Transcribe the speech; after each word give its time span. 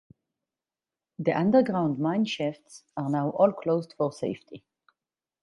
The 1.19 1.31
underground 1.37 1.99
mine 1.99 2.25
shafts 2.25 2.83
are 2.97 3.07
now 3.07 3.29
all 3.29 3.51
closed 3.51 3.93
for 3.99 4.11
safety. 4.11 4.63